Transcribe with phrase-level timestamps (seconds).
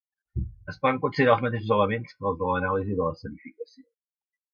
[0.71, 3.87] Es poden considerar els mateixos elements que els de l'anàlisi de l'escenificació.